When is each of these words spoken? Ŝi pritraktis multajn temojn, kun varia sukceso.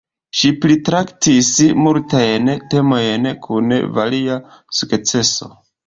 Ŝi 0.37 0.49
pritraktis 0.61 1.49
multajn 1.81 2.51
temojn, 2.73 3.31
kun 3.47 3.79
varia 4.01 4.43
sukceso. 4.81 5.57